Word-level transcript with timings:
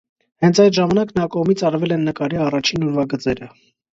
Հենց 0.45 0.59
այդ 0.63 0.71
ժամանակ 0.77 1.11
նրա 1.17 1.25
կողմից 1.35 1.61
արվել 1.69 1.95
են 1.97 2.03
նկարի 2.11 2.41
առաջին 2.47 2.87
ուրվագծերը։ 2.87 3.53